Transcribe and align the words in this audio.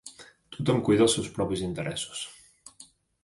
Tothom 0.55 0.79
cuida 0.87 1.03
els 1.07 1.13
seus 1.17 1.29
propis 1.37 1.63
interessos. 1.67 2.23